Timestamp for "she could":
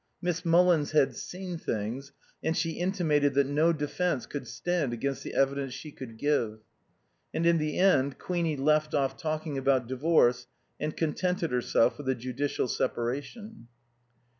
5.75-6.17